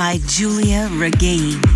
[0.00, 1.69] By Giulia Regain.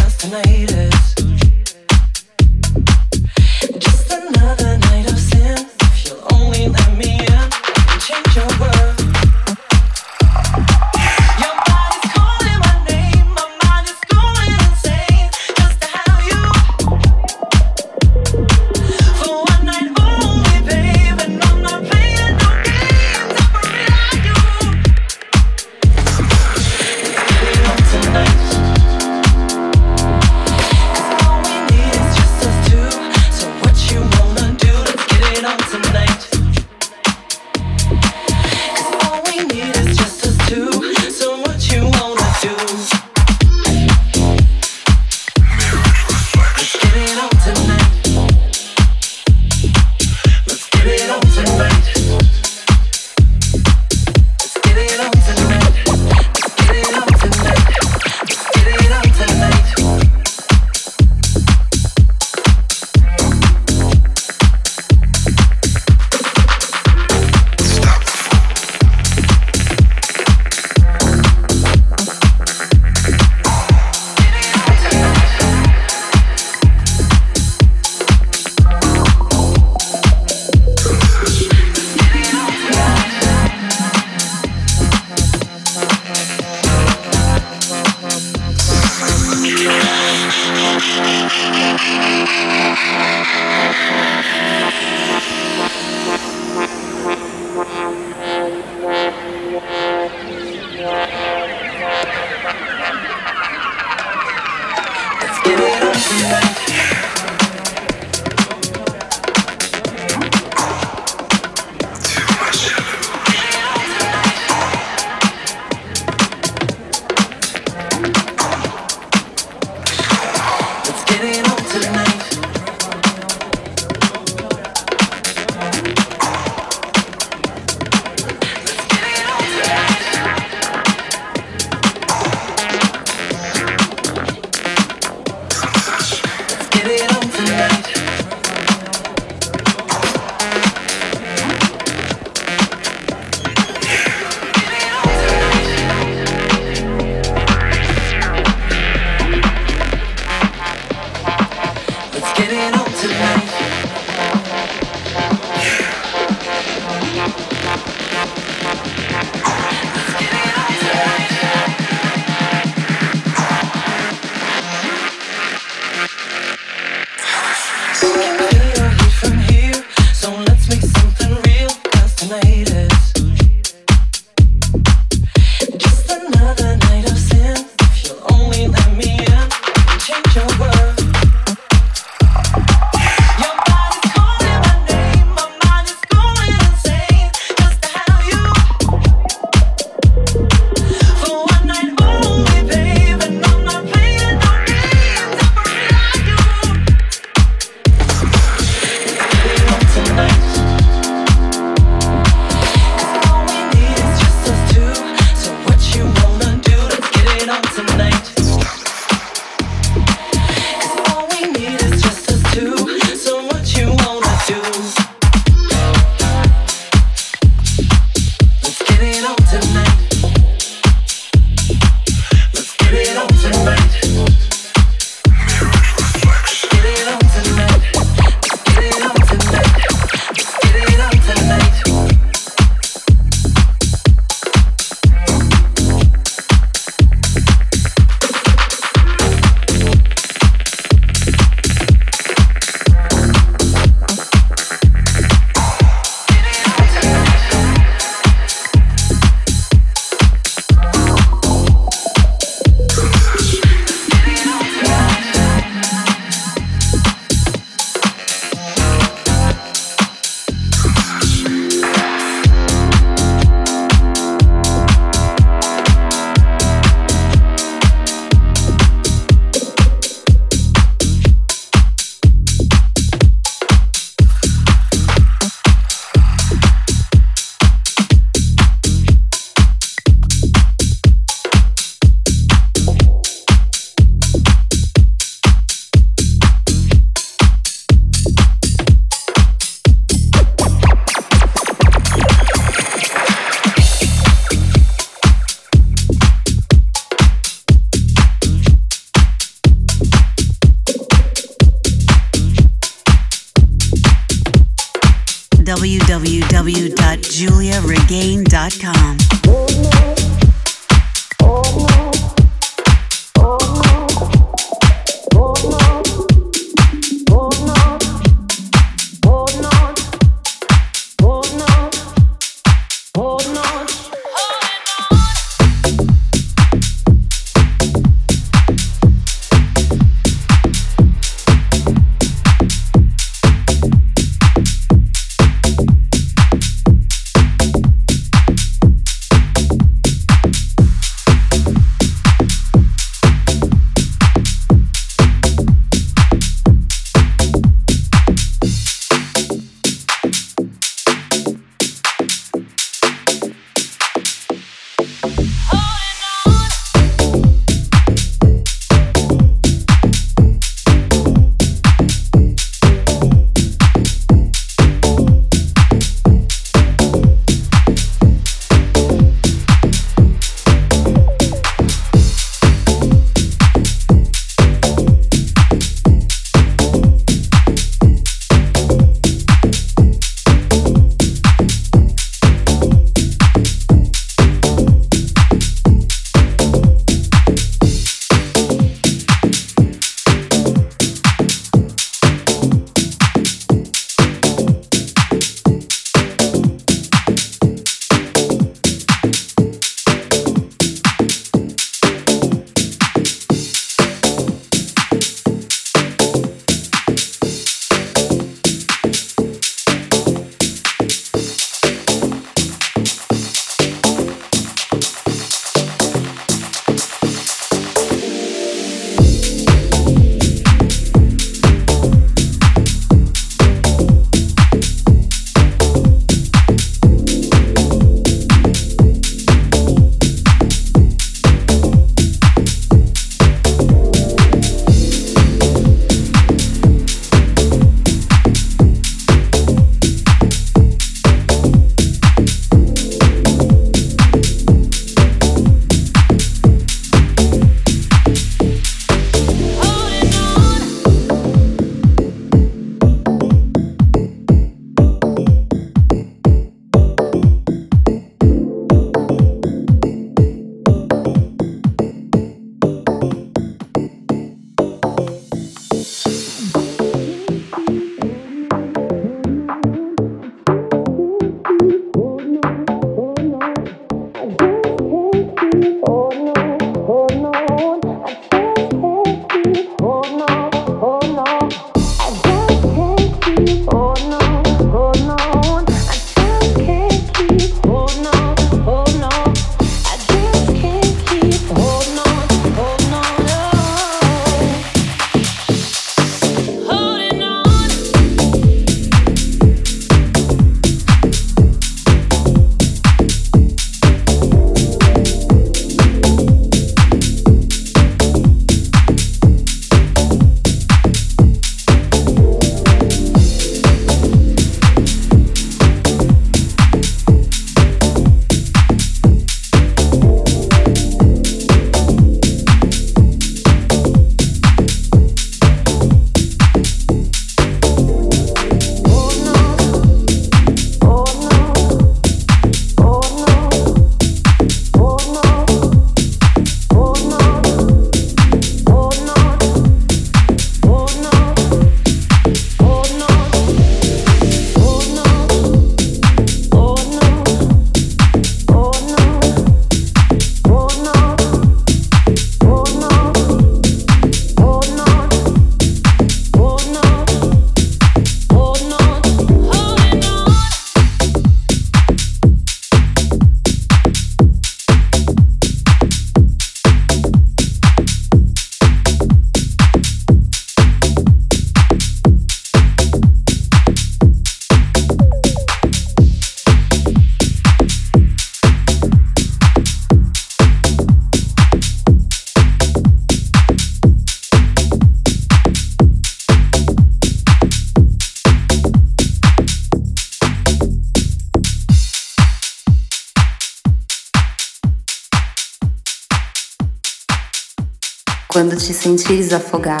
[599.28, 600.00] Te sentires afogar,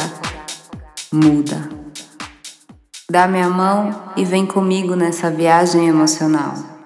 [1.12, 1.68] muda.
[3.10, 6.77] Dá minha mão e vem comigo nessa viagem emocional.